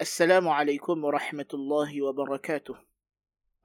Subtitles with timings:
[0.00, 2.76] السلام عليكم ورحمة الله وبركاته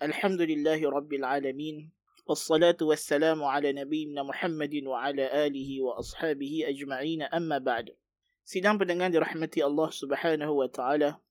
[0.04, 1.90] الحمد لله رب العالمين
[2.27, 7.96] والصلاة والسلام على نبينا محمد وعلى آله وأصحابه أجمعين أما بعد
[8.44, 11.24] Sidang pendengar dirahmati Allah Subhanahu wa taala.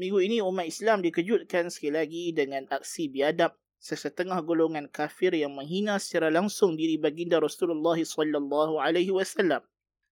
[0.00, 3.52] Minggu ini umat Islam dikejutkan sekali lagi dengan aksi biadab
[3.84, 9.60] sesetengah golongan kafir yang menghina secara langsung diri baginda Rasulullah sallallahu alaihi wasallam.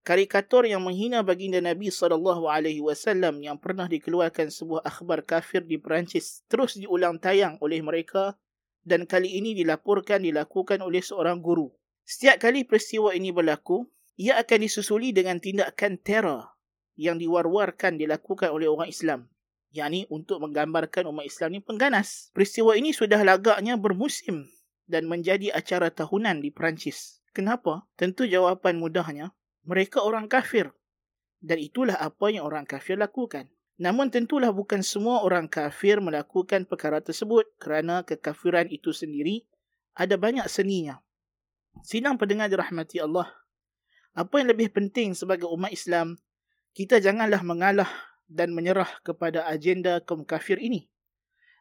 [0.05, 5.80] Karikatur yang menghina baginda Nabi sallallahu alaihi wasallam yang pernah dikeluarkan sebuah akhbar kafir di
[5.80, 8.36] Perancis terus diulang tayang oleh mereka
[8.85, 11.72] dan kali ini dilaporkan dilakukan oleh seorang guru.
[12.04, 13.89] Setiap kali peristiwa ini berlaku,
[14.21, 16.52] ia akan disusuli dengan tindakan teror
[17.00, 19.32] yang diwar-warkan dilakukan oleh orang Islam.
[19.72, 22.29] Yang ini untuk menggambarkan umat Islam ini pengganas.
[22.36, 24.52] Peristiwa ini sudah lagaknya bermusim
[24.85, 27.25] dan menjadi acara tahunan di Perancis.
[27.32, 27.89] Kenapa?
[27.96, 30.73] Tentu jawapan mudahnya, mereka orang kafir.
[31.45, 33.53] Dan itulah apa yang orang kafir lakukan.
[33.77, 39.44] Namun tentulah bukan semua orang kafir melakukan perkara tersebut kerana kekafiran itu sendiri
[39.98, 41.03] ada banyak seninya.
[41.83, 43.27] Sidang pendengar dirahmati Allah,
[44.14, 46.14] apa yang lebih penting sebagai umat Islam,
[46.70, 47.91] kita janganlah mengalah
[48.31, 50.86] dan menyerah kepada agenda kaum kafir ini.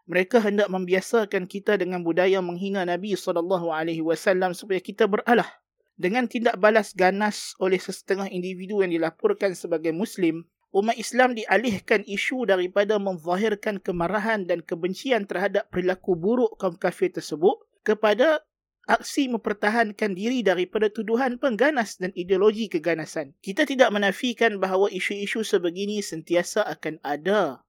[0.05, 5.49] Mereka hendak membiasakan kita dengan budaya menghina Nabi SAW supaya kita beralah.
[5.93, 10.41] Dengan tindak balas ganas oleh setengah individu yang dilaporkan sebagai Muslim,
[10.73, 17.61] umat Islam dialihkan isu daripada memzahirkan kemarahan dan kebencian terhadap perilaku buruk kaum kafir tersebut
[17.85, 18.41] kepada
[18.89, 23.31] aksi mempertahankan diri daripada tuduhan pengganas dan ideologi keganasan.
[23.39, 27.63] Kita tidak menafikan bahawa isu-isu sebegini sentiasa akan ada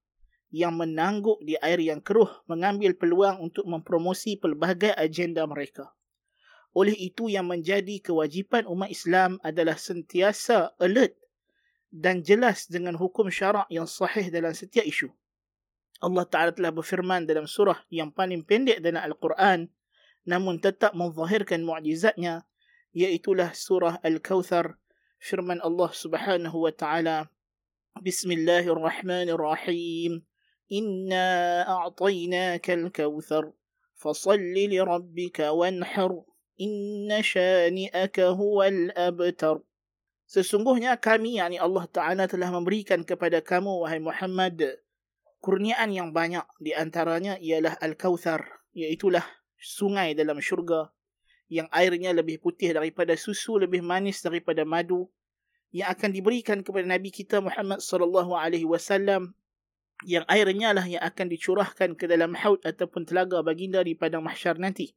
[0.55, 5.91] yang menangguk di air yang keruh mengambil peluang untuk mempromosi pelbagai agenda mereka.
[6.75, 11.14] Oleh itu yang menjadi kewajipan umat Islam adalah sentiasa alert
[11.94, 15.06] dan jelas dengan hukum syarak yang sahih dalam setiap isu.
[16.02, 19.70] Allah Ta'ala telah berfirman dalam surah yang paling pendek dalam Al-Quran
[20.27, 22.42] namun tetap menzahirkan mukjizatnya
[22.91, 24.74] iaitulah surah Al-Kautsar
[25.23, 27.30] firman Allah Subhanahu wa taala
[27.95, 30.18] Bismillahirrahmanirrahim.
[30.67, 33.55] Inna a'tainaka al-kautsar
[33.95, 36.27] fasalli li rabbika wanhar
[36.59, 39.61] inna shani'aka huwal abtar
[40.25, 44.81] Sesungguhnya kami yakni Allah Taala telah memberikan kepada kamu wahai Muhammad
[45.45, 48.41] kurniaan yang banyak di antaranya ialah Al-Kautsar
[48.73, 49.23] iaitulah
[49.61, 50.89] sungai dalam syurga
[51.53, 55.13] yang airnya lebih putih daripada susu, lebih manis daripada madu
[55.77, 59.36] yang akan diberikan kepada Nabi kita Muhammad sallallahu alaihi wasallam
[60.09, 64.57] yang airnya lah yang akan dicurahkan ke dalam haud ataupun telaga baginda di padang mahsyar
[64.57, 64.97] nanti.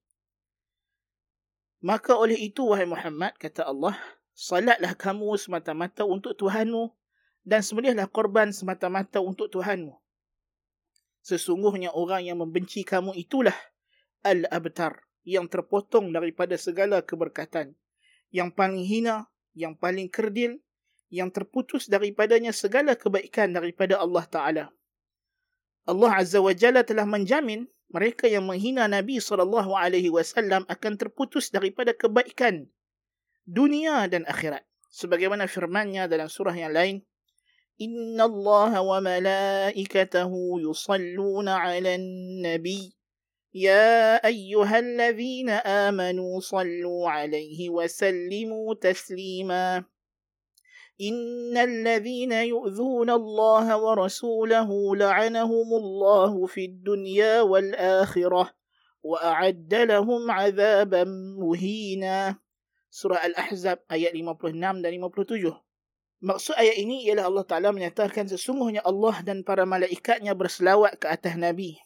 [1.78, 3.94] Maka oleh itu wahai Muhammad kata Allah,
[4.34, 6.90] salatlah kamu semata-mata untuk Tuhanmu
[7.46, 9.94] dan sembelihlah korban semata-mata untuk Tuhanmu.
[11.22, 13.56] Sesungguhnya orang yang membenci kamu itulah
[14.26, 17.76] Al-Abtar yang terpotong daripada segala keberkatan.
[18.32, 20.60] Yang paling hina, yang paling kerdil,
[21.12, 24.66] yang terputus daripadanya segala kebaikan daripada Allah Ta'ala.
[25.88, 32.67] Allah Azza wa Jalla telah menjamin mereka yang menghina Nabi SAW akan terputus daripada kebaikan
[33.45, 34.65] dunia dan akhirat.
[34.93, 37.05] Sebagaimana firmannya dalam surah yang lain,
[37.81, 41.97] Inna Allah wa malaikatahu yusalluna ala
[42.45, 42.93] nabi
[43.53, 49.85] يا أيها الذين آمنوا صلوا عليه وسلموا تسليما
[51.01, 58.51] إن الذين يؤذون الله ورسوله لعنهم الله في الدنيا والآخرة
[59.03, 61.05] وأعد لهم عذابا
[61.39, 62.37] مهينا
[62.93, 65.49] Surah Al-Ahzab ayat 56 dan 57.
[66.29, 71.41] Maksud ayat ini ialah Allah Ta'ala menyatakan sesungguhnya Allah dan para malaikatnya berselawat ke atas
[71.41, 71.81] Nabi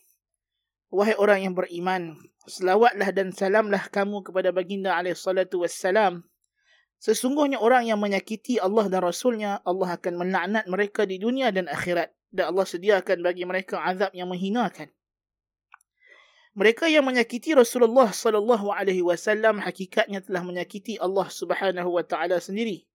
[0.86, 2.14] Wahai orang yang beriman,
[2.46, 6.22] selawatlah dan salamlah kamu kepada baginda alaih salatu wassalam.
[7.01, 12.13] Sesungguhnya orang yang menyakiti Allah dan Rasulnya, Allah akan melaknat mereka di dunia dan akhirat.
[12.29, 14.87] Dan Allah sediakan bagi mereka azab yang menghinakan.
[16.53, 22.85] Mereka yang menyakiti Rasulullah sallallahu alaihi wasallam hakikatnya telah menyakiti Allah Subhanahu wa taala sendiri.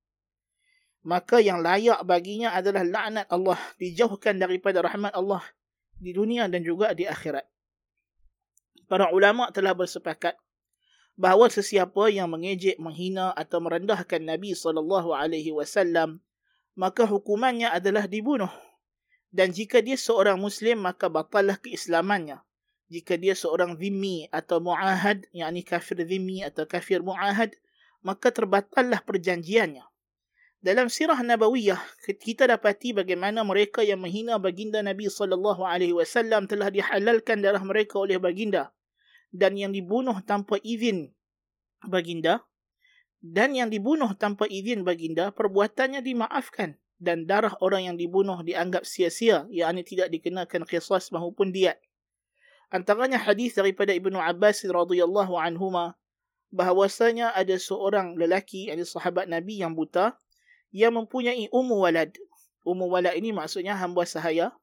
[1.02, 5.42] Maka yang layak baginya adalah laknat Allah dijauhkan daripada rahmat Allah
[5.98, 7.44] di dunia dan juga di akhirat
[8.86, 10.38] para ulama telah bersepakat
[11.16, 16.20] bahawa sesiapa yang mengejek, menghina atau merendahkan Nabi sallallahu alaihi wasallam
[16.76, 18.52] maka hukumannya adalah dibunuh.
[19.32, 22.44] Dan jika dia seorang muslim maka batallah keislamannya.
[22.86, 27.50] Jika dia seorang zimmi atau muahad, yakni kafir zimmi atau kafir muahad,
[28.04, 29.82] maka terbatallah perjanjiannya.
[30.62, 36.70] Dalam sirah Nabawiyah, kita dapati bagaimana mereka yang menghina baginda Nabi sallallahu alaihi wasallam telah
[36.70, 38.70] dihalalkan darah mereka oleh baginda
[39.36, 41.12] dan yang dibunuh tanpa izin
[41.84, 42.40] baginda
[43.20, 46.78] dan yang dibunuh tanpa izin baginda perbuatannya dimaafkan.
[46.96, 51.76] Dan darah orang yang dibunuh dianggap sia-sia yakni tidak dikenakan qisas maupun diat.
[52.72, 56.00] Antaranya hadis daripada Ibnu Abbas radhiyallahu anhuma
[56.56, 60.16] bahawasanya ada seorang lelaki ada sahabat Nabi yang buta
[60.72, 62.16] yang mempunyai ummu walad.
[62.64, 64.56] Ummu walad ini maksudnya hamba sahaya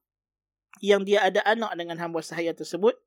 [0.81, 2.97] yang dia ada anak dengan hamba sahaya tersebut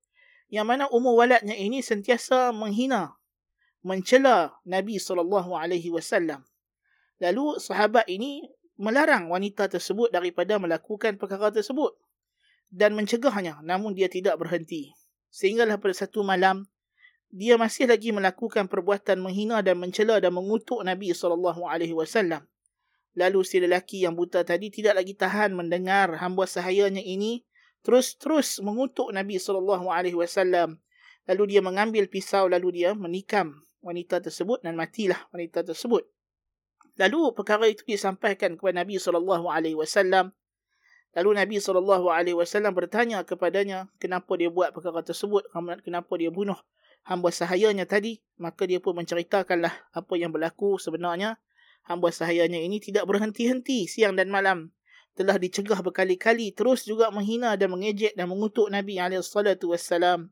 [0.52, 3.18] yang mana ummu waladnya ini sentiasa menghina
[3.86, 6.42] mencela Nabi sallallahu alaihi wasallam.
[7.22, 8.44] Lalu sahabat ini
[8.76, 11.96] melarang wanita tersebut daripada melakukan perkara tersebut
[12.68, 14.92] dan mencegahnya namun dia tidak berhenti.
[15.30, 16.66] Sehinggalah pada satu malam
[17.30, 22.46] dia masih lagi melakukan perbuatan menghina dan mencela dan mengutuk Nabi sallallahu alaihi wasallam.
[23.16, 27.42] Lalu si lelaki yang buta tadi tidak lagi tahan mendengar hamba sahayanya ini
[27.86, 30.82] terus-terus mengutuk Nabi sallallahu alaihi wasallam.
[31.30, 36.02] Lalu dia mengambil pisau lalu dia menikam wanita tersebut dan matilah wanita tersebut.
[36.98, 40.34] Lalu perkara itu disampaikan kepada Nabi sallallahu alaihi wasallam.
[41.14, 45.46] Lalu Nabi sallallahu alaihi wasallam bertanya kepadanya kenapa dia buat perkara tersebut,
[45.86, 46.58] kenapa dia bunuh
[47.06, 51.38] hamba sahayanya tadi, maka dia pun menceritakanlah apa yang berlaku sebenarnya
[51.86, 54.74] hamba sahayanya ini tidak berhenti-henti siang dan malam.
[55.16, 60.28] Telah dicegah berkali-kali terus juga menghina dan mengejek dan mengutuk Nabi SAW.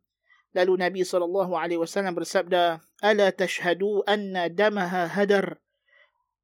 [0.53, 5.57] Lalu Nabi SAW bersabda, Ala tashhadu anna damaha hadar.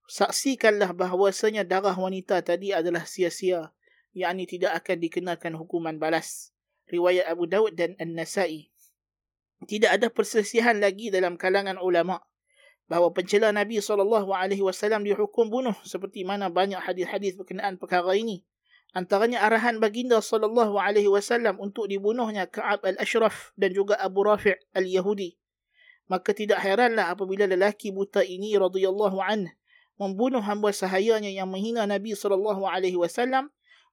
[0.08, 3.70] Saksikanlah bahawasanya darah wanita tadi adalah sia-sia.
[4.10, 6.50] yakni tidak akan dikenakan hukuman balas.
[6.90, 8.72] Riwayat Abu Dawud dan An-Nasai.
[9.62, 12.18] Tidak ada perselisihan lagi dalam kalangan ulama'
[12.90, 14.26] bahawa pencela Nabi SAW
[15.06, 18.42] dihukum bunuh seperti mana banyak hadis-hadis berkenaan perkara ini.
[18.90, 20.50] Antaranya arahan baginda SAW
[21.62, 25.38] untuk dibunuhnya Ka'ab al-Ashraf dan juga Abu Rafi' al-Yahudi.
[26.10, 29.54] Maka tidak heranlah apabila lelaki buta ini radhiyallahu an
[29.94, 32.58] membunuh hamba sahayanya yang menghina Nabi SAW,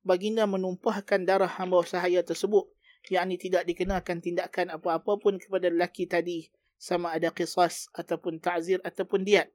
[0.02, 2.66] baginda menumpahkan darah hamba sahaya tersebut,
[3.14, 9.26] yakni tidak dikenakan tindakan apa-apa pun kepada lelaki tadi sama ada qisas ataupun ta'zir ataupun
[9.26, 9.50] diat.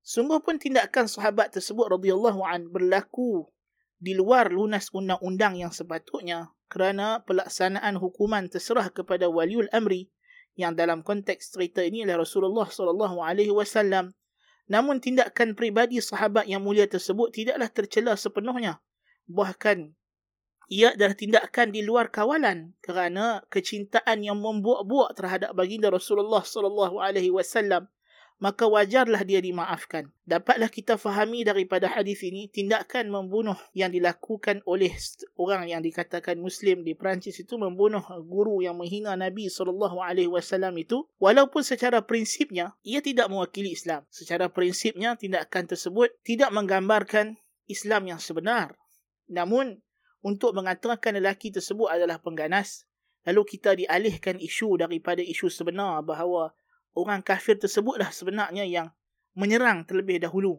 [0.00, 3.48] Sungguh pun tindakan sahabat tersebut radhiyallahu an berlaku
[3.96, 10.10] di luar lunas undang-undang yang sepatutnya kerana pelaksanaan hukuman terserah kepada waliul amri
[10.56, 14.16] yang dalam konteks cerita ini adalah Rasulullah sallallahu alaihi wasallam.
[14.66, 18.82] Namun tindakan pribadi sahabat yang mulia tersebut tidaklah tercela sepenuhnya.
[19.30, 19.94] Bahkan
[20.66, 27.30] ia adalah tindakan di luar kawalan kerana kecintaan yang membuak-buak terhadap baginda Rasulullah sallallahu alaihi
[27.30, 27.86] wasallam
[28.36, 30.12] maka wajarlah dia dimaafkan.
[30.28, 34.92] Dapatlah kita fahami daripada hadis ini tindakan membunuh yang dilakukan oleh
[35.40, 40.76] orang yang dikatakan muslim di Perancis itu membunuh guru yang menghina Nabi sallallahu alaihi wasallam
[40.76, 44.04] itu walaupun secara prinsipnya ia tidak mewakili Islam.
[44.12, 48.76] Secara prinsipnya tindakan tersebut tidak menggambarkan Islam yang sebenar.
[49.32, 49.80] Namun
[50.26, 52.82] untuk mengatakan lelaki tersebut adalah pengganas.
[53.22, 56.50] Lalu kita dialihkan isu daripada isu sebenar bahawa
[56.98, 58.90] orang kafir tersebutlah sebenarnya yang
[59.38, 60.58] menyerang terlebih dahulu.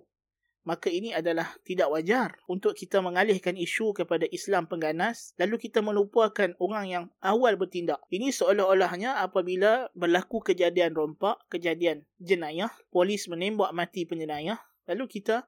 [0.68, 6.52] Maka ini adalah tidak wajar untuk kita mengalihkan isu kepada Islam pengganas lalu kita melupakan
[6.60, 8.04] orang yang awal bertindak.
[8.12, 14.60] Ini seolah-olahnya apabila berlaku kejadian rompak kejadian jenayah polis menembak mati penjenayah
[14.92, 15.48] lalu kita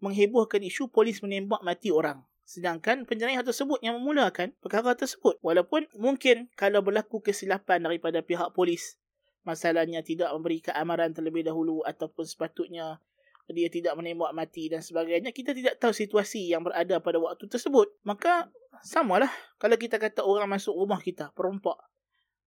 [0.00, 5.40] menghebohkan isu polis menembak mati orang Sedangkan penjenayah tersebut yang memulakan perkara tersebut.
[5.40, 9.00] Walaupun mungkin kalau berlaku kesilapan daripada pihak polis,
[9.48, 13.00] masalahnya tidak memberi keamaran terlebih dahulu ataupun sepatutnya
[13.52, 17.92] dia tidak menembak mati dan sebagainya, kita tidak tahu situasi yang berada pada waktu tersebut.
[18.00, 18.48] Maka
[18.80, 19.28] samalah
[19.60, 21.76] kalau kita kata orang masuk rumah kita, perompak,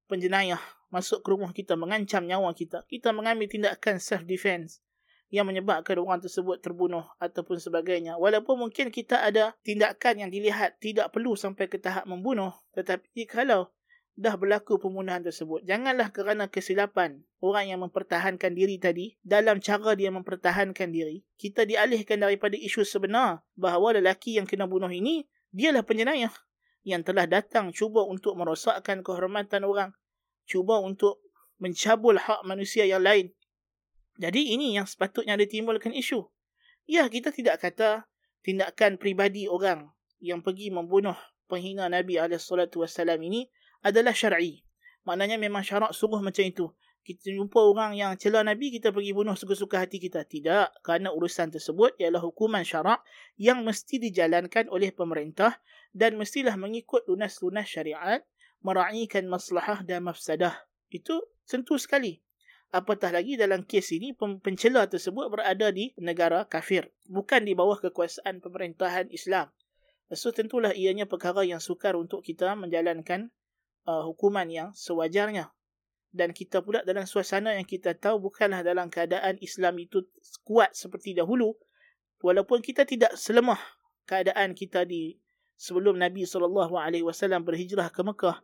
[0.09, 0.57] penjenayah
[0.89, 4.81] masuk ke rumah kita mengancam nyawa kita, kita mengambil tindakan self defense
[5.27, 8.15] yang menyebabkan orang tersebut terbunuh ataupun sebagainya.
[8.15, 12.55] Walaupun mungkin kita ada tindakan yang dilihat tidak perlu sampai ke tahap membunuh.
[12.71, 13.67] Tetapi kalau
[14.17, 20.09] dah berlaku pembunuhan tersebut, janganlah kerana kesilapan orang yang mempertahankan diri tadi, dalam cara dia
[20.09, 26.33] mempertahankan diri, kita dialihkan daripada isu sebenar bahawa lelaki yang kena bunuh ini, dialah penjenayah
[26.81, 29.93] yang telah datang cuba untuk merosakkan kehormatan orang,
[30.49, 31.21] cuba untuk
[31.61, 33.33] mencabul hak manusia yang lain
[34.17, 36.25] jadi ini yang sepatutnya ditimbulkan isu.
[36.89, 38.09] Ya, kita tidak kata
[38.41, 41.13] tindakan pribadi orang yang pergi membunuh
[41.45, 43.45] penghina Nabi SAW ini
[43.85, 44.65] adalah syar'i.
[45.05, 46.67] Maknanya memang syarak sungguh macam itu.
[47.07, 50.27] kita jumpa orang yang celah Nabi, kita pergi bunuh suka-suka hati kita.
[50.27, 52.99] Tidak, kerana urusan tersebut ialah hukuman syarak
[53.39, 55.55] yang mesti dijalankan oleh pemerintah
[55.95, 58.19] dan mestilah mengikut lunas-lunas syariat,
[58.59, 60.67] meraihkan maslahah dan mafsadah.
[60.91, 62.19] Itu tentu sekali.
[62.75, 66.91] Apatah lagi dalam kes ini, pencela tersebut berada di negara kafir.
[67.07, 69.49] Bukan di bawah kekuasaan pemerintahan Islam.
[70.11, 73.31] So, tentulah ianya perkara yang sukar untuk kita menjalankan
[73.87, 75.51] uh, hukuman yang sewajarnya
[76.11, 80.07] dan kita pula dalam suasana yang kita tahu bukanlah dalam keadaan Islam itu
[80.47, 81.53] kuat seperti dahulu
[82.23, 83.59] walaupun kita tidak selemah
[84.07, 85.19] keadaan kita di
[85.59, 88.37] sebelum Nabi SAW berhijrah ke Mekah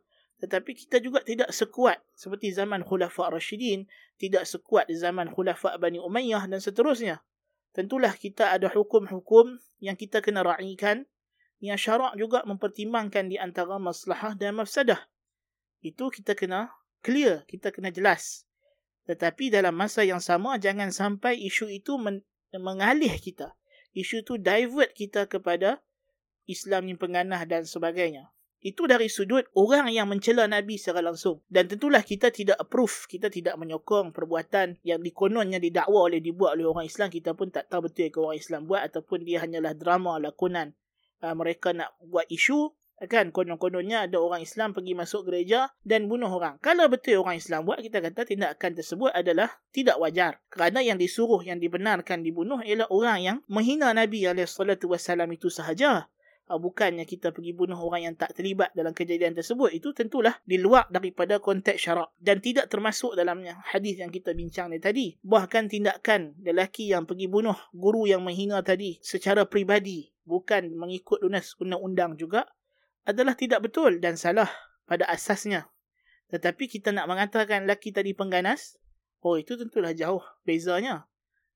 [0.43, 3.87] tetapi kita juga tidak sekuat seperti zaman Khulafa Rashidin
[4.19, 7.23] tidak sekuat zaman Khulafa Bani Umayyah dan seterusnya
[7.71, 11.07] tentulah kita ada hukum-hukum yang kita kena raikan
[11.63, 14.99] yang syarak juga mempertimbangkan di antara maslahah dan mafsadah
[15.83, 16.71] itu kita kena
[17.03, 18.47] clear, kita kena jelas.
[19.03, 22.23] Tetapi dalam masa yang sama, jangan sampai isu itu men-
[22.55, 23.51] mengalih kita.
[23.91, 25.83] Isu itu divert kita kepada
[26.47, 28.31] Islam yang penganah dan sebagainya.
[28.63, 31.43] Itu dari sudut orang yang mencela Nabi secara langsung.
[31.51, 36.63] Dan tentulah kita tidak approve, kita tidak menyokong perbuatan yang dikononnya didakwa oleh dibuat oleh
[36.63, 37.11] orang Islam.
[37.11, 40.71] Kita pun tak tahu betul ke orang Islam buat ataupun dia hanyalah drama lakonan.
[41.19, 42.71] Uh, mereka nak buat isu
[43.07, 46.55] kan konon-kononnya ada orang Islam pergi masuk gereja dan bunuh orang.
[46.63, 50.39] Kalau betul orang Islam buat, kita kata tindakan tersebut adalah tidak wajar.
[50.47, 56.07] Kerana yang disuruh, yang dibenarkan dibunuh ialah orang yang menghina Nabi SAW itu sahaja.
[56.43, 59.71] Ah, bukannya kita pergi bunuh orang yang tak terlibat dalam kejadian tersebut.
[59.71, 62.11] Itu tentulah di luar daripada konteks syarak.
[62.19, 65.15] Dan tidak termasuk dalam hadis yang kita bincang ni tadi.
[65.23, 70.11] Bahkan tindakan lelaki yang pergi bunuh guru yang menghina tadi secara pribadi.
[70.27, 72.43] Bukan mengikut lunas undang-undang juga
[73.07, 74.51] adalah tidak betul dan salah
[74.83, 75.71] pada asasnya.
[76.27, 78.75] Tetapi kita nak mengatakan lelaki tadi pengganas,
[79.23, 81.07] oh itu tentulah jauh bezanya.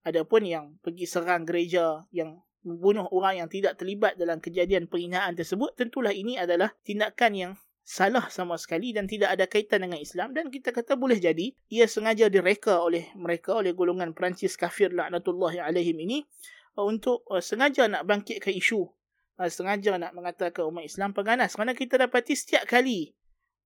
[0.07, 5.71] Adapun yang pergi serang gereja yang membunuh orang yang tidak terlibat dalam kejadian penghinaan tersebut,
[5.79, 7.51] tentulah ini adalah tindakan yang
[7.87, 11.87] salah sama sekali dan tidak ada kaitan dengan Islam dan kita kata boleh jadi ia
[11.87, 16.27] sengaja direka oleh mereka oleh golongan Perancis kafir laknatullahi alaihim ini
[16.75, 18.91] untuk uh, sengaja nak bangkitkan isu
[19.39, 21.53] uh, sengaja nak mengatakan umat Islam pengganas.
[21.55, 23.13] Kerana kita dapati setiap kali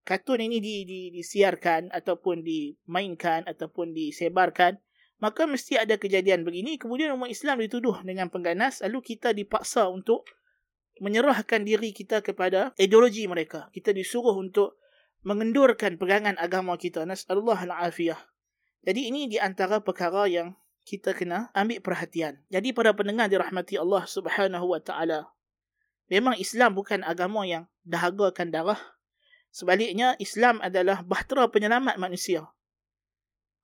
[0.06, 4.78] kartun ini di, di, disiarkan ataupun dimainkan ataupun disebarkan,
[5.22, 6.82] maka mesti ada kejadian begini.
[6.82, 10.26] Kemudian umat Islam dituduh dengan pengganas, lalu kita dipaksa untuk
[10.98, 13.70] menyerahkan diri kita kepada ideologi mereka.
[13.70, 14.82] Kita disuruh untuk
[15.22, 17.06] mengendurkan pegangan agama kita.
[17.06, 18.18] Nas'alullah al-afiyah.
[18.82, 22.42] Jadi ini di antara perkara yang kita kena ambil perhatian.
[22.50, 25.30] Jadi para pendengar dirahmati Allah Subhanahu wa taala.
[26.10, 28.82] Memang Islam bukan agama yang dahagakan darah.
[29.52, 32.48] Sebaliknya, Islam adalah bahtera penyelamat manusia.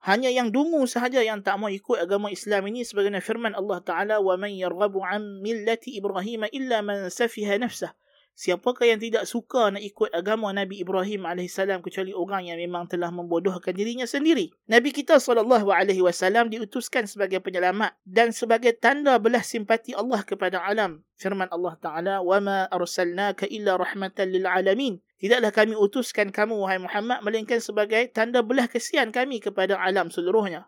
[0.05, 4.15] Hanya yang dungu sahaja yang tak mau ikut agama Islam ini sebagaimana firman Allah Ta'ala
[4.21, 7.91] وَمَنْ يَرْغَبُ عَنْ مِلَّةِ إِبْرَهِيمَ إِلَّا مَنْ سَفِهَ نَفْسَهُ
[8.36, 13.12] Siapakah yang tidak suka nak ikut agama Nabi Ibrahim AS kecuali orang yang memang telah
[13.12, 14.48] membodohkan dirinya sendiri.
[14.64, 21.04] Nabi kita SAW diutuskan sebagai penyelamat dan sebagai tanda belah simpati Allah kepada alam.
[21.20, 27.62] Firman Allah Ta'ala, وَمَا أَرْسَلْنَاكَ إِلَّا رَحْمَةً لِلْعَالَمِينَ Tidaklah kami utuskan kamu, wahai Muhammad, melainkan
[27.62, 30.66] sebagai tanda belah kesian kami kepada alam seluruhnya.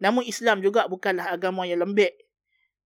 [0.00, 2.25] Namun Islam juga bukanlah agama yang lembek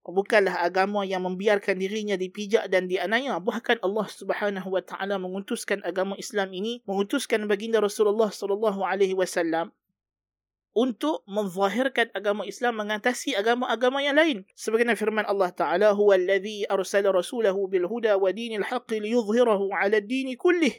[0.10, 3.38] bukanlah agama yang membiarkan dirinya dipijak dan dianiaya.
[3.38, 9.70] Bahkan Allah Subhanahu wa taala mengutuskan agama Islam ini mengutuskan baginda Rasulullah sallallahu alaihi wasallam
[10.74, 14.48] untuk menzahirkan agama Islam mengatasi agama-agama yang lain.
[14.58, 20.02] Sebagaimana firman Allah taala huwa allazi arsala rasulahu bil huda wa dinil haqq liyudhhirahu ala
[20.02, 20.74] ad-din kullih.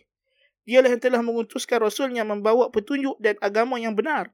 [0.66, 4.30] Dialah yang telah mengutuskan rasulnya membawa petunjuk dan agama yang benar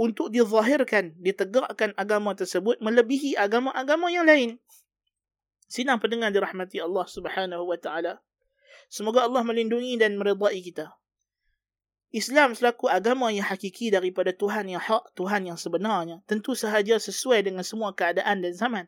[0.00, 4.56] untuk dizahirkan, ditegakkan agama tersebut melebihi agama-agama yang lain.
[5.68, 8.20] Sinang pendengar dirahmati Allah Subhanahu wa taala.
[8.92, 10.92] Semoga Allah melindungi dan meridai kita.
[12.12, 17.40] Islam selaku agama yang hakiki daripada Tuhan yang hak, Tuhan yang sebenarnya, tentu sahaja sesuai
[17.48, 18.84] dengan semua keadaan dan zaman.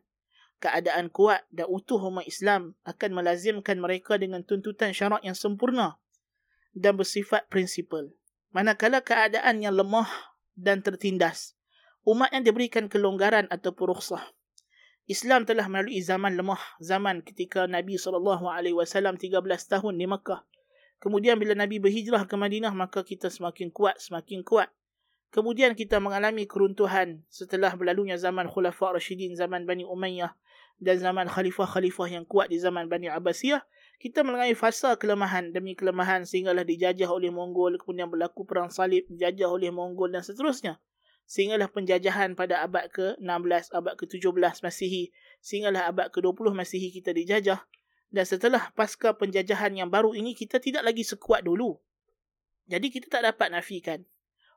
[0.61, 5.97] Keadaan kuat dan utuh umat Islam akan melazimkan mereka dengan tuntutan syarak yang sempurna
[6.77, 8.13] dan bersifat prinsipal.
[8.53, 11.59] Manakala keadaan yang lemah dan tertindas.
[12.07, 14.23] Umat yang diberikan kelonggaran atau rukhsah.
[15.05, 20.41] Islam telah melalui zaman lemah, zaman ketika Nabi SAW 13 tahun di Makkah.
[20.97, 24.73] Kemudian bila Nabi berhijrah ke Madinah, maka kita semakin kuat, semakin kuat.
[25.29, 30.33] Kemudian kita mengalami keruntuhan setelah berlalunya zaman Khulafa Rashidin, zaman Bani Umayyah
[30.81, 33.61] dan zaman khalifah-khalifah yang kuat di zaman Bani Abbasiyah
[34.03, 39.49] kita mengalami fasa kelemahan demi kelemahan sehinggalah dijajah oleh Mongol, kemudian berlaku perang salib, dijajah
[39.49, 40.79] oleh Mongol dan seterusnya.
[41.25, 45.09] sehinggalah penjajahan pada abad ke-16, abad ke-17 Masihi,
[45.41, 47.65] sehinggalah abad ke-20 Masihi kita dijajah.
[48.13, 51.81] Dan setelah pasca penjajahan yang baru ini, kita tidak lagi sekuat dulu.
[52.69, 54.05] Jadi kita tak dapat nafikan.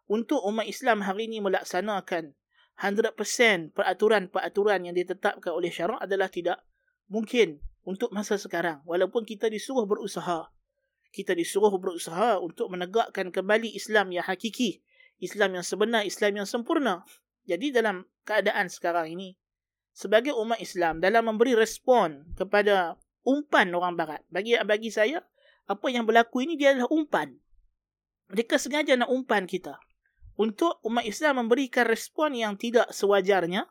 [0.08, 2.32] Untuk umat Islam hari ini melaksanakan
[2.79, 6.63] 100% peraturan-peraturan yang ditetapkan oleh syarak adalah tidak
[7.12, 8.84] mungkin untuk masa sekarang.
[8.84, 10.51] Walaupun kita disuruh berusaha.
[11.15, 14.84] Kita disuruh berusaha untuk menegakkan kembali Islam yang hakiki.
[15.24, 17.08] Islam yang sebenar, Islam yang sempurna.
[17.48, 19.39] Jadi dalam keadaan sekarang ini,
[19.96, 25.24] sebagai umat Islam, dalam memberi respon kepada umpan orang barat, bagi bagi saya,
[25.65, 27.34] apa yang berlaku ini dia adalah umpan.
[28.29, 29.79] Mereka sengaja nak umpan kita
[30.38, 33.65] untuk umat Islam memberikan respon yang tidak sewajarnya,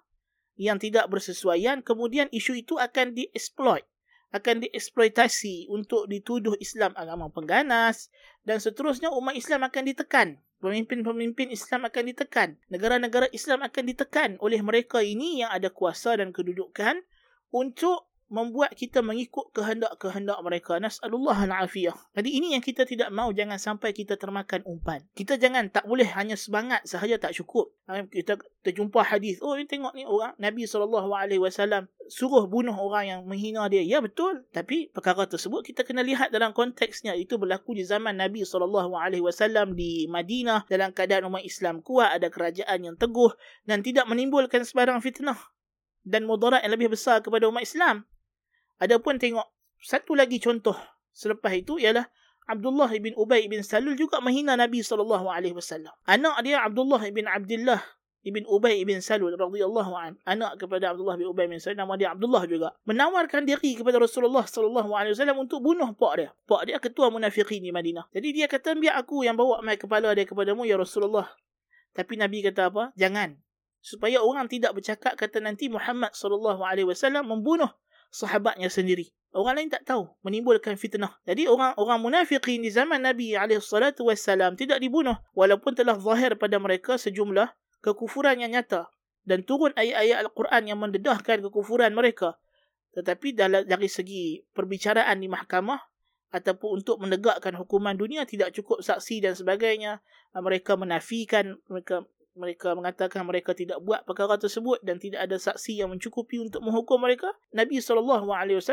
[0.59, 3.87] yang tidak bersesuaian, kemudian isu itu akan dieksploit,
[4.35, 8.11] akan dieksploitasi untuk dituduh Islam agama pengganas
[8.43, 10.29] dan seterusnya umat Islam akan ditekan.
[10.57, 12.57] Pemimpin-pemimpin Islam akan ditekan.
[12.73, 17.05] Negara-negara Islam akan ditekan oleh mereka ini yang ada kuasa dan kedudukan
[17.53, 20.83] untuk membuat kita mengikut kehendak-kehendak mereka.
[20.83, 21.95] Nas'alullah al-afiyah.
[22.19, 25.07] Jadi ini yang kita tidak mahu jangan sampai kita termakan umpan.
[25.15, 27.71] Kita jangan tak boleh hanya semangat sahaja tak cukup.
[28.11, 28.35] Kita
[28.67, 33.87] terjumpa hadis, oh ini tengok ni orang Nabi SAW suruh bunuh orang yang menghina dia.
[33.87, 34.43] Ya betul.
[34.51, 37.15] Tapi perkara tersebut kita kena lihat dalam konteksnya.
[37.15, 42.91] Itu berlaku di zaman Nabi SAW di Madinah dalam keadaan umat Islam kuat, ada kerajaan
[42.91, 43.31] yang teguh
[43.71, 45.39] dan tidak menimbulkan sebarang fitnah
[46.07, 48.03] dan mudarat yang lebih besar kepada umat Islam.
[48.77, 49.49] Adapun tengok
[49.81, 50.77] satu lagi contoh
[51.17, 52.09] selepas itu ialah
[52.47, 55.95] Abdullah bin Ubay bin Salul juga menghina Nabi wasallam.
[56.07, 57.83] Anak dia Abdullah bin Abdullah
[58.23, 62.15] bin Ubay bin Salul radhiyallahu an, anak kepada Abdullah bin Ubay bin Salul nama dia
[62.15, 66.31] Abdullah juga, menawarkan diri kepada Rasulullah sallallahu alaihi wasallam untuk bunuh pak dia.
[66.47, 68.11] Pak dia ketua munafikin di Madinah.
[68.11, 71.27] Jadi dia kata biar aku yang bawa mai kepala dia kepadamu ya Rasulullah.
[71.95, 72.91] Tapi Nabi kata apa?
[72.99, 73.39] Jangan.
[73.79, 77.71] Supaya orang tidak bercakap kata nanti Muhammad sallallahu alaihi wasallam membunuh
[78.11, 79.11] sahabatnya sendiri.
[79.37, 81.13] Orang lain tak tahu, menimbulkan fitnah.
[81.29, 87.53] Jadi orang-orang munafikin di zaman Nabi SAW tidak dibunuh walaupun telah zahir pada mereka sejumlah
[87.85, 88.89] kekufuran yang nyata
[89.29, 92.41] dan turun ayat-ayat Al-Quran yang mendedahkan kekufuran mereka.
[92.97, 93.37] Tetapi
[93.69, 95.85] dari segi perbicaraan di mahkamah
[96.33, 100.01] ataupun untuk menegakkan hukuman dunia tidak cukup saksi dan sebagainya,
[100.33, 105.91] mereka menafikan, mereka mereka mengatakan mereka tidak buat perkara tersebut dan tidak ada saksi yang
[105.91, 108.23] mencukupi untuk menghukum mereka, Nabi SAW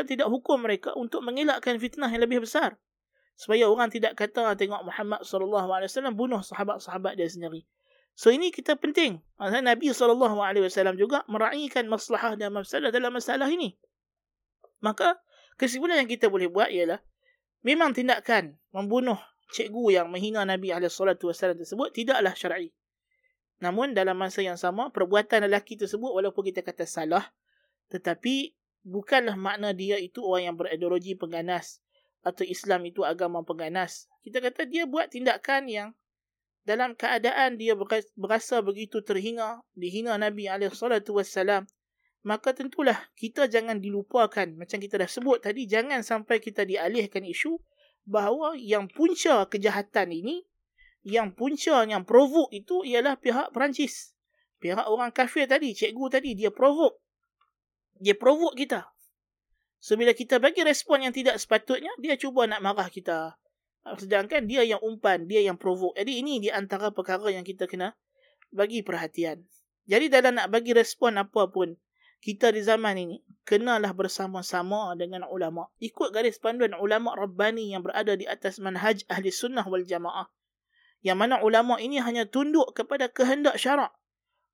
[0.04, 2.76] tidak hukum mereka untuk mengelakkan fitnah yang lebih besar.
[3.34, 7.66] Supaya orang tidak kata tengok Muhammad SAW bunuh sahabat-sahabat dia sendiri.
[8.14, 9.18] So ini kita penting.
[9.42, 13.74] Nabi SAW juga meraihkan masalah dan masalah dalam masalah ini.
[14.78, 15.18] Maka
[15.58, 17.02] kesimpulan yang kita boleh buat ialah
[17.66, 19.18] memang tindakan membunuh
[19.50, 21.18] cikgu yang menghina Nabi SAW
[21.58, 22.70] tersebut tidaklah syar'i.
[23.62, 27.30] Namun dalam masa yang sama, perbuatan lelaki tersebut walaupun kita kata salah,
[27.92, 31.80] tetapi bukanlah makna dia itu orang yang berideologi pengganas
[32.24, 34.08] atau Islam itu agama pengganas.
[34.24, 35.88] Kita kata dia buat tindakan yang
[36.64, 37.76] dalam keadaan dia
[38.16, 41.68] berasa begitu terhina, dihina Nabi SAW,
[42.24, 44.48] maka tentulah kita jangan dilupakan.
[44.56, 47.60] Macam kita dah sebut tadi, jangan sampai kita dialihkan isu
[48.08, 50.48] bahawa yang punca kejahatan ini
[51.04, 54.16] yang punca yang provoke itu ialah pihak Perancis.
[54.56, 56.96] Pihak orang kafir tadi, cikgu tadi, dia provoke.
[58.00, 58.88] Dia provoke kita.
[59.84, 63.36] So, bila kita bagi respon yang tidak sepatutnya, dia cuba nak marah kita.
[64.00, 65.92] Sedangkan dia yang umpan, dia yang provoke.
[66.00, 67.92] Jadi ini di antara perkara yang kita kena
[68.48, 69.44] bagi perhatian.
[69.84, 71.76] Jadi dalam nak bagi respon apa pun,
[72.24, 75.68] kita di zaman ini, kenalah bersama-sama dengan ulama.
[75.84, 80.32] Ikut garis panduan ulama Rabbani yang berada di atas manhaj ahli sunnah wal jamaah
[81.04, 83.92] yang mana ulama ini hanya tunduk kepada kehendak syarak.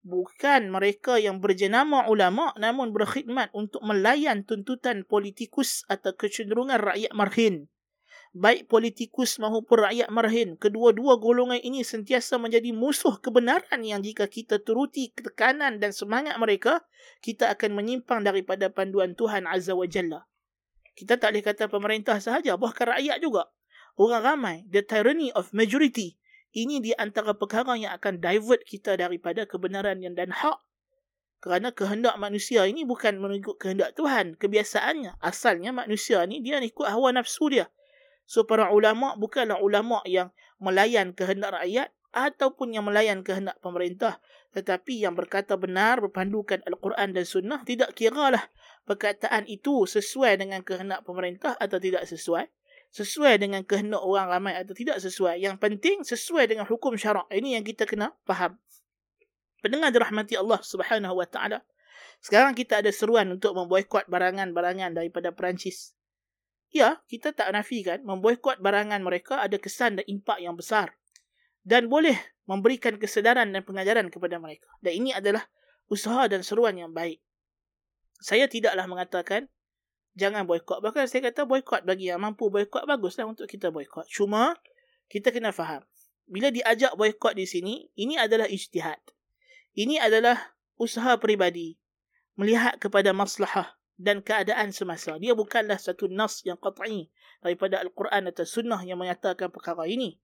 [0.03, 7.71] Bukan mereka yang berjenama ulama namun berkhidmat untuk melayan tuntutan politikus atau kecenderungan rakyat marhin.
[8.31, 14.63] Baik politikus maupun rakyat marhin, kedua-dua golongan ini sentiasa menjadi musuh kebenaran yang jika kita
[14.63, 16.87] turuti tekanan dan semangat mereka,
[17.27, 20.31] kita akan menyimpang daripada panduan Tuhan Azza wa Jalla.
[20.95, 23.51] Kita tak boleh kata pemerintah sahaja, bahkan rakyat juga.
[23.99, 26.20] Orang ramai, the tyranny of majority,
[26.51, 30.59] ini di antara perkara yang akan divert kita daripada kebenaran yang dan hak.
[31.41, 34.37] Kerana kehendak manusia ini bukan mengikut kehendak Tuhan.
[34.37, 37.73] Kebiasaannya, asalnya manusia ni dia ikut hawa nafsu dia.
[38.29, 44.21] So para ulama bukanlah ulama yang melayan kehendak rakyat ataupun yang melayan kehendak pemerintah.
[44.53, 48.45] Tetapi yang berkata benar berpandukan Al-Quran dan Sunnah tidak kira lah
[48.85, 52.51] perkataan itu sesuai dengan kehendak pemerintah atau tidak sesuai
[52.91, 55.39] sesuai dengan kehendak orang ramai atau tidak sesuai.
[55.39, 57.27] Yang penting sesuai dengan hukum syarak.
[57.31, 58.59] Ini yang kita kena faham.
[59.63, 61.59] Pendengar dirahmati Allah Subhanahu Wa Taala.
[62.21, 65.97] Sekarang kita ada seruan untuk memboikot barangan-barangan daripada Perancis.
[66.71, 70.95] Ya, kita tak nafikan memboikot barangan mereka ada kesan dan impak yang besar
[71.67, 74.71] dan boleh memberikan kesedaran dan pengajaran kepada mereka.
[74.83, 75.45] Dan ini adalah
[75.91, 77.21] usaha dan seruan yang baik.
[78.21, 79.49] Saya tidaklah mengatakan
[80.15, 80.83] jangan boikot.
[80.83, 84.07] Bahkan saya kata boikot bagi yang mampu boikot baguslah untuk kita boikot.
[84.11, 84.57] Cuma
[85.11, 85.83] kita kena faham.
[86.31, 89.03] Bila diajak boikot di sini, ini adalah ijtihad.
[89.75, 91.75] Ini adalah usaha peribadi
[92.39, 95.21] melihat kepada maslahah dan keadaan semasa.
[95.21, 97.13] Dia bukanlah satu nas yang qat'i
[97.45, 100.17] daripada Al-Quran atau sunnah yang menyatakan perkara ini.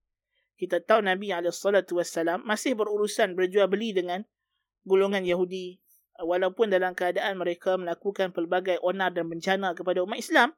[0.57, 4.25] Kita tahu Nabi SAW masih berurusan berjual beli dengan
[4.81, 5.77] golongan Yahudi
[6.21, 10.53] walaupun dalam keadaan mereka melakukan pelbagai onar dan bencana kepada umat Islam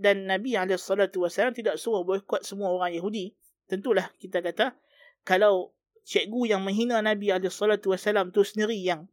[0.00, 3.36] dan Nabi SAW tidak suruh boikot semua orang Yahudi
[3.68, 4.74] tentulah kita kata
[5.22, 5.72] kalau
[6.04, 9.08] cikgu yang menghina Nabi SAW tu sendiri yang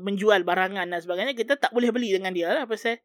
[0.00, 2.96] menjual barangan dan sebagainya kita tak boleh beli dengan dia lah pasal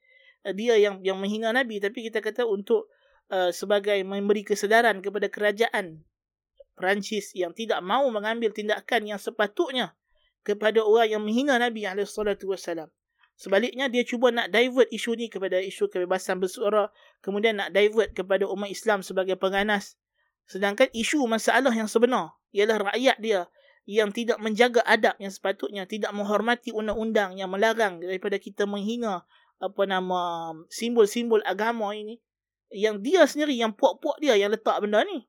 [0.47, 1.83] uh, dia yang yang menghina nabi.
[1.83, 2.87] Tapi kita kata untuk
[3.29, 6.01] uh, sebagai memberi kesedaran kepada kerajaan
[6.73, 9.93] Perancis yang tidak mahu mengambil tindakan yang sepatutnya
[10.43, 12.07] kepada orang yang menghina nabi alaihi
[13.33, 16.93] sebaliknya dia cuba nak divert isu ni kepada isu kebebasan bersuara
[17.25, 19.97] kemudian nak divert kepada umat Islam sebagai penganas
[20.45, 23.49] sedangkan isu masalah yang sebenar ialah rakyat dia
[23.83, 29.27] yang tidak menjaga adab yang sepatutnya, tidak menghormati undang-undang yang melarang daripada kita menghina
[29.59, 32.19] apa nama simbol-simbol agama ini
[32.71, 35.27] yang dia sendiri yang puak-puak dia yang letak benda ni.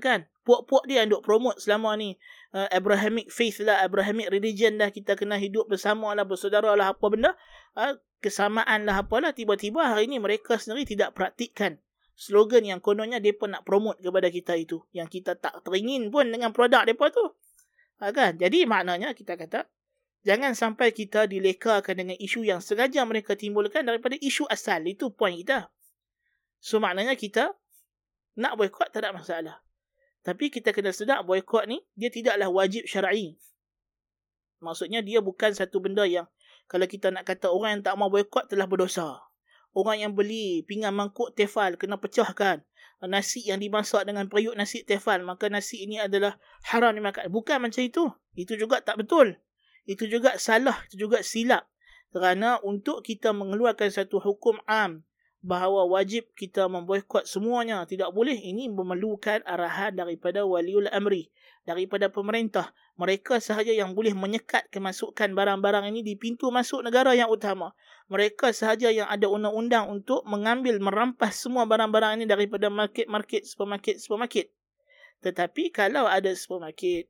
[0.00, 0.28] Kan?
[0.48, 2.16] Puak-puak dia yang duk promote selama ni
[2.56, 7.04] uh, Abrahamic faith lah, Abrahamic religion dah kita kena hidup bersama lah, bersaudara lah apa
[7.12, 7.36] benda.
[7.76, 11.76] Uh, kesamaan lah apalah tiba-tiba hari ni mereka sendiri tidak praktikkan
[12.18, 14.82] slogan yang kononnya mereka nak promote kepada kita itu.
[14.90, 17.24] Yang kita tak teringin pun dengan produk mereka tu.
[18.02, 18.34] Ha, kan?
[18.34, 19.70] Jadi maknanya kita kata,
[20.26, 24.82] jangan sampai kita dilekakan dengan isu yang sengaja mereka timbulkan daripada isu asal.
[24.88, 25.70] Itu poin kita.
[26.58, 27.54] So maknanya kita
[28.34, 29.62] nak boykot tak ada masalah.
[30.28, 33.40] Tapi kita kena sedar boykot ni, dia tidaklah wajib syar'i.
[34.60, 36.28] Maksudnya dia bukan satu benda yang
[36.68, 39.24] kalau kita nak kata orang yang tak mau boykot telah berdosa.
[39.72, 42.60] Orang yang beli pinggan mangkuk tefal kena pecahkan.
[43.08, 46.36] Nasi yang dimasak dengan periuk nasi tefal maka nasi ini adalah
[46.68, 47.32] haram dimakan.
[47.32, 48.12] Bukan macam itu.
[48.36, 49.40] Itu juga tak betul.
[49.88, 50.76] Itu juga salah.
[50.92, 51.64] Itu juga silap.
[52.12, 55.07] Kerana untuk kita mengeluarkan satu hukum am
[55.44, 57.86] bahawa wajib kita memboikot semuanya.
[57.86, 58.34] Tidak boleh.
[58.34, 61.30] Ini memerlukan arahan daripada waliul amri
[61.68, 62.72] daripada pemerintah.
[62.96, 67.76] Mereka sahaja yang boleh menyekat kemasukan barang-barang ini di pintu masuk negara yang utama.
[68.08, 74.50] Mereka sahaja yang ada undang-undang untuk mengambil merampas semua barang-barang ini daripada market-market supermarket supermarket.
[75.20, 77.06] Tetapi kalau ada supermarket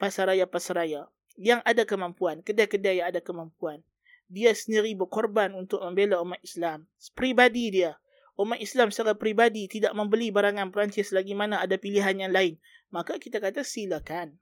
[0.00, 3.82] pasaraya pasaraya yang ada kemampuan kedai-kedai yang ada kemampuan
[4.28, 6.84] dia sendiri berkorban untuk membela umat Islam.
[7.16, 7.96] Pribadi dia.
[8.38, 12.54] Umat Islam secara pribadi tidak membeli barangan Perancis lagi mana ada pilihan yang lain.
[12.94, 14.38] Maka kita kata silakan.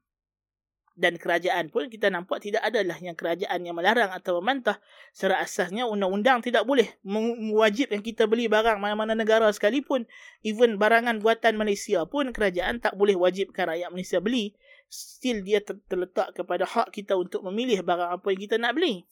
[0.96, 4.80] Dan kerajaan pun kita nampak tidak adalah yang kerajaan yang melarang atau memantah.
[5.12, 10.08] Secara asasnya undang-undang tidak boleh mewajibkan kita beli barang mana-mana negara sekalipun.
[10.40, 14.56] Even barangan buatan Malaysia pun kerajaan tak boleh wajibkan rakyat Malaysia beli.
[14.88, 19.04] Still dia terletak kepada hak kita untuk memilih barang apa yang kita nak beli.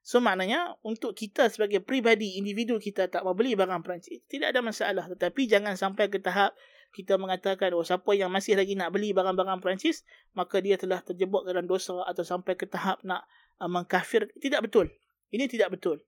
[0.00, 4.60] So maknanya untuk kita sebagai pribadi individu kita tak mau beli barang Perancis tidak ada
[4.64, 5.04] masalah.
[5.12, 6.56] Tetapi jangan sampai ke tahap
[6.96, 10.02] kita mengatakan oh siapa yang masih lagi nak beli barang-barang Perancis?
[10.32, 13.28] Maka dia telah terjebak dalam dosa atau sampai ke tahap nak
[13.60, 14.32] uh, mengkafir.
[14.40, 14.88] Tidak betul.
[15.30, 16.00] Ini tidak betul.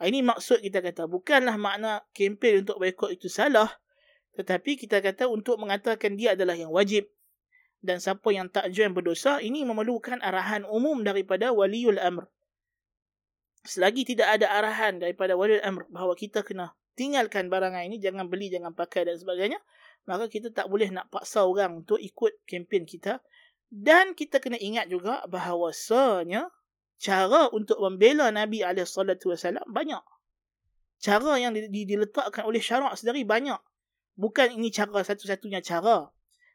[0.00, 3.68] Uh, ini maksud kita kata bukanlah makna kempen untuk boikot itu salah.
[4.34, 7.06] Tetapi kita kata untuk mengatakan dia adalah yang wajib.
[7.84, 12.24] Dan siapa yang tak join berdosa ini memerlukan arahan umum daripada waliul amr
[13.64, 18.52] selagi tidak ada arahan daripada wali amr bahawa kita kena tinggalkan barangan ini jangan beli
[18.52, 19.58] jangan pakai dan sebagainya
[20.04, 23.24] maka kita tak boleh nak paksa orang untuk ikut kempen kita.
[23.74, 26.52] Dan kita kena ingat juga bahawasanya
[27.00, 30.04] cara untuk membela Nabi SAW banyak.
[31.00, 33.58] Cara yang diletakkan oleh syarak sendiri banyak.
[34.14, 36.06] Bukan ini cara satu-satunya cara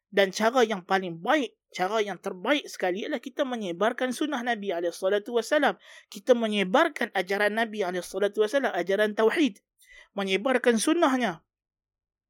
[0.10, 5.78] dan cara yang paling baik, cara yang terbaik sekali adalah kita menyebarkan sunnah Nabi SAW.
[6.10, 9.62] Kita menyebarkan ajaran Nabi SAW, ajaran Tauhid.
[10.18, 11.46] Menyebarkan sunnahnya.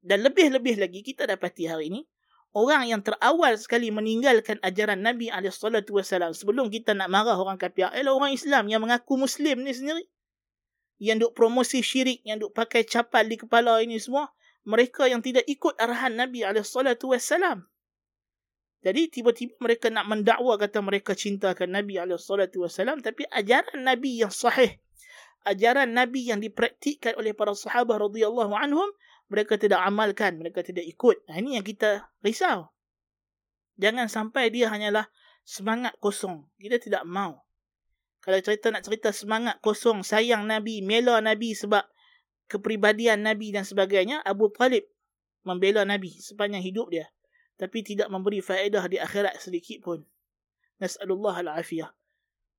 [0.04, 2.00] Dan lebih-lebih lagi kita dapati hari ini,
[2.52, 8.16] orang yang terawal sekali meninggalkan ajaran Nabi SAW sebelum kita nak marah orang kafir adalah
[8.16, 10.04] orang Islam yang mengaku Muslim ni sendiri.
[11.00, 14.28] Yang duk promosi syirik, yang duk pakai capal di kepala ini semua
[14.64, 17.64] mereka yang tidak ikut arahan Nabi SAW.
[18.80, 24.80] Jadi tiba-tiba mereka nak mendakwa kata mereka cintakan Nabi SAW tapi ajaran Nabi yang sahih,
[25.44, 28.88] ajaran Nabi yang dipraktikkan oleh para sahabat radhiyallahu anhum
[29.30, 31.22] mereka tidak amalkan, mereka tidak ikut.
[31.30, 32.74] Nah, ini yang kita risau.
[33.78, 35.06] Jangan sampai dia hanyalah
[35.46, 36.50] semangat kosong.
[36.58, 37.46] Kita tidak mau.
[38.20, 41.86] Kalau cerita nak cerita semangat kosong, sayang Nabi, mela Nabi sebab
[42.50, 44.82] kepribadian Nabi dan sebagainya, Abu Talib
[45.46, 47.06] membela Nabi sepanjang hidup dia
[47.60, 50.00] tapi tidak memberi faedah di akhirat sedikit pun.
[50.80, 51.92] Nas'alullah al-afiyah.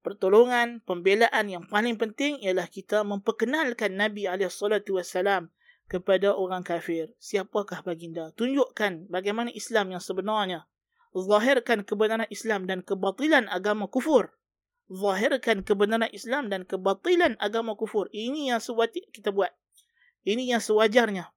[0.05, 5.49] Pertolongan, pembelaan yang paling penting ialah kita memperkenalkan Nabi SAW
[5.89, 7.09] kepada orang kafir.
[7.17, 8.29] Siapakah baginda?
[8.37, 10.69] Tunjukkan bagaimana Islam yang sebenarnya.
[11.17, 14.37] Zahirkan kebenaran Islam dan kebatilan agama kufur.
[14.85, 18.05] Zahirkan kebenaran Islam dan kebatilan agama kufur.
[18.13, 19.49] Ini yang sewatir kita buat.
[20.23, 21.33] Ini yang sewajarnya.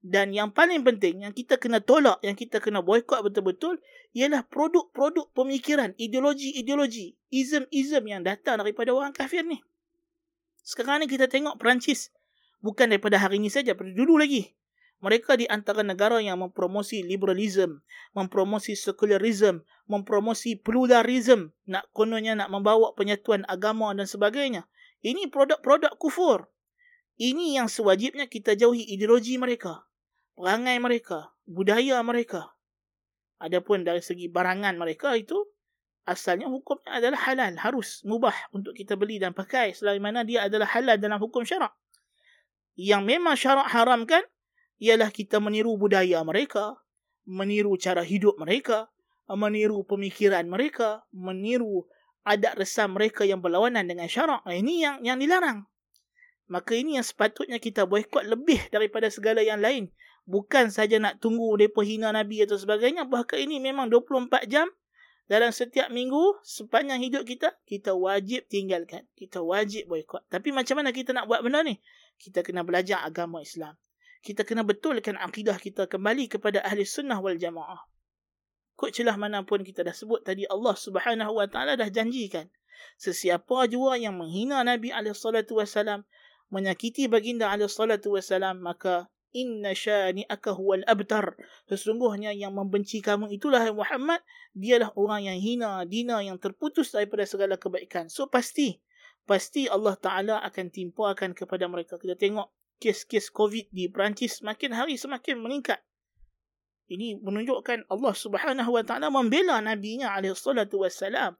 [0.00, 3.76] Dan yang paling penting yang kita kena tolak, yang kita kena boykot betul-betul
[4.16, 9.60] ialah produk-produk pemikiran, ideologi-ideologi, ism-ism yang datang daripada orang kafir ni.
[10.64, 12.08] Sekarang ni kita tengok Perancis
[12.64, 14.56] bukan daripada hari ini saja, pada dulu lagi.
[15.00, 17.80] Mereka di antara negara yang mempromosi liberalism,
[18.12, 24.68] mempromosi secularism, mempromosi pluralism, nak kononnya nak membawa penyatuan agama dan sebagainya.
[25.00, 26.52] Ini produk-produk kufur.
[27.20, 29.84] Ini yang sewajibnya kita jauhi ideologi mereka
[30.40, 32.56] perangai mereka, budaya mereka.
[33.36, 35.36] Adapun dari segi barangan mereka itu
[36.08, 40.64] asalnya hukumnya adalah halal, harus mubah untuk kita beli dan pakai selagi mana dia adalah
[40.72, 41.76] halal dalam hukum syarak.
[42.72, 44.24] Yang memang syarak haramkan
[44.80, 46.80] ialah kita meniru budaya mereka,
[47.28, 48.88] meniru cara hidup mereka,
[49.28, 51.84] meniru pemikiran mereka, meniru
[52.24, 54.40] adat resam mereka yang berlawanan dengan syarak.
[54.48, 55.69] Ini yang yang dilarang.
[56.50, 59.88] Maka ini yang sepatutnya kita boykot lebih daripada segala yang lain
[60.30, 63.06] bukan saja nak tunggu mereka hina Nabi atau sebagainya.
[63.10, 64.70] Bahkan ini memang 24 jam
[65.30, 69.06] dalam setiap minggu sepanjang hidup kita, kita wajib tinggalkan.
[69.14, 70.26] Kita wajib boykot.
[70.26, 71.78] Tapi macam mana kita nak buat benda ni?
[72.18, 73.78] Kita kena belajar agama Islam.
[74.20, 77.78] Kita kena betulkan akidah kita kembali kepada ahli sunnah wal jamaah.
[78.76, 82.48] Kut celah mana pun kita dah sebut tadi Allah subhanahu wa ta'ala dah janjikan.
[82.96, 86.04] Sesiapa jua yang menghina Nabi SAW,
[86.50, 91.38] menyakiti baginda SAW, maka inna syani'aka huwal abtar.
[91.70, 94.20] Sesungguhnya yang membenci kamu itulah Muhammad
[94.54, 98.10] dialah orang yang hina dina yang terputus daripada segala kebaikan.
[98.10, 98.82] So pasti
[99.24, 101.96] pasti Allah Taala akan timpakan kepada mereka.
[101.96, 102.50] Kita tengok
[102.82, 105.78] kes-kes covid di Perancis semakin hari semakin meningkat.
[106.90, 111.38] Ini menunjukkan Allah Subhanahu wa taala membela nabinya alaihi salatu wassalam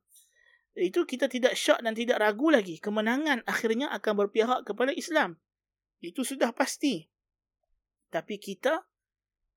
[0.78, 5.38] itu kita tidak syak dan tidak ragu lagi kemenangan akhirnya akan berpihak kepada Islam
[6.00, 7.10] itu sudah pasti
[8.10, 8.82] tapi kita,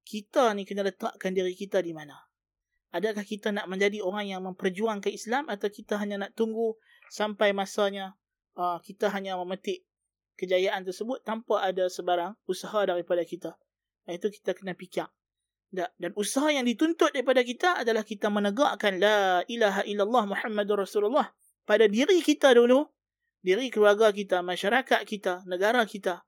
[0.05, 2.13] kita ni kena letakkan diri kita di mana?
[2.93, 6.77] Adakah kita nak menjadi orang yang memperjuangkan Islam atau kita hanya nak tunggu
[7.09, 8.13] sampai masanya
[8.53, 9.89] uh, kita hanya memetik
[10.37, 13.57] kejayaan tersebut tanpa ada sebarang usaha daripada kita.
[14.05, 15.09] Itu kita kena fikir.
[15.73, 21.33] Dan usaha yang dituntut daripada kita adalah kita menegakkan La ilaha illallah Muhammadur Rasulullah
[21.65, 22.85] pada diri kita dulu.
[23.43, 26.23] Diri keluarga kita, masyarakat kita, negara kita.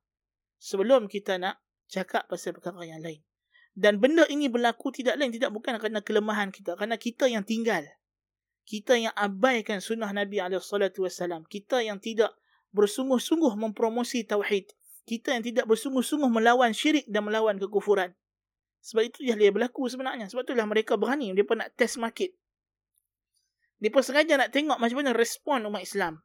[0.57, 3.21] Sebelum kita nak cakap pasal perkara yang lain.
[3.71, 7.85] Dan benda ini berlaku tidak lain tidak bukan kerana kelemahan kita, kerana kita yang tinggal.
[8.65, 11.45] Kita yang abaikan sunnah Nabi SAW.
[11.45, 12.33] Kita yang tidak
[12.73, 14.73] bersungguh-sungguh mempromosi tauhid.
[15.05, 18.17] Kita yang tidak bersungguh-sungguh melawan syirik dan melawan kekufuran.
[18.85, 20.29] Sebab itu dia berlaku sebenarnya.
[20.29, 21.33] Sebab itulah mereka berani.
[21.33, 22.37] Mereka nak test market.
[23.81, 26.21] Mereka sengaja nak tengok macam mana respon umat Islam.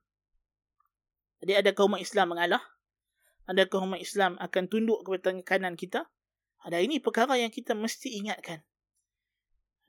[1.40, 2.60] Jadi adakah umat Islam mengalah?
[3.50, 6.06] adakah umat Islam akan tunduk kepada tangan kanan kita?
[6.62, 8.62] Ada ini perkara yang kita mesti ingatkan.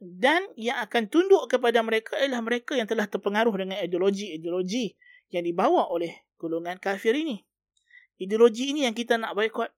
[0.02, 4.98] Dan yang akan tunduk kepada mereka adalah mereka yang telah terpengaruh dengan ideologi-ideologi
[5.30, 7.46] yang dibawa oleh golongan kafir ini.
[8.18, 9.70] Ideologi ini yang kita nak boykot.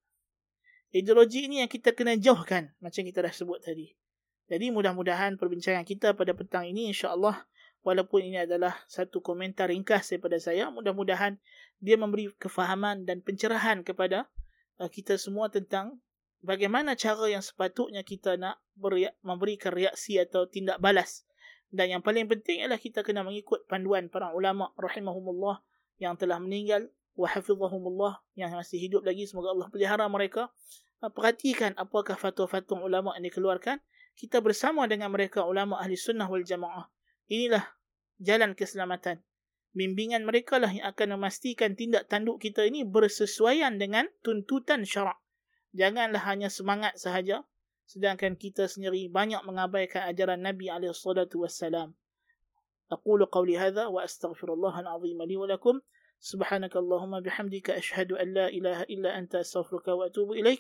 [0.94, 3.98] Ideologi ini yang kita kena jauhkan macam kita dah sebut tadi.
[4.46, 7.50] Jadi mudah-mudahan perbincangan kita pada petang ini insya-Allah
[7.82, 11.42] walaupun ini adalah satu komentar ringkas daripada saya mudah-mudahan
[11.84, 14.32] dia memberi kefahaman dan pencerahan kepada
[14.80, 16.00] uh, kita semua tentang
[16.46, 21.28] bagaimana cara yang sepatutnya kita nak beri- memberikan reaksi atau tindak balas
[21.74, 25.60] dan yang paling penting ialah kita kena mengikut panduan para ulama rahimahumullah
[26.00, 26.88] yang telah meninggal
[27.19, 30.51] wa hafizahumullah yang masih hidup lagi semoga Allah pelihara mereka
[31.03, 33.83] uh, perhatikan apakah fatwa-fatwa ulama yang dikeluarkan
[34.19, 36.91] kita bersama dengan mereka ulama ahli sunnah wal jamaah
[37.29, 37.77] Inilah
[38.17, 39.21] jalan keselamatan.
[39.77, 45.21] Bimbingan mereka lah yang akan memastikan tindak tanduk kita ini bersesuaian dengan tuntutan syarak.
[45.77, 47.45] Janganlah hanya semangat sahaja.
[47.89, 51.97] sedangkan kita sendiri banyak mengabaikan ajaran Nabi alaihi salatu wassalam.
[52.89, 55.81] أقول قولي هذا وأستغفر الله العظيم لي ولكم
[56.24, 60.60] سبحانك اللهم بحمدك أشهد أن لا إله إلا أنت أستغفرك وأتوب إليك.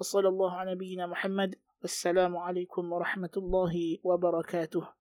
[0.00, 1.54] وصلى الله على نبينا محمد.
[1.84, 4.88] السلام عليكم ورحمة الله وبركاته.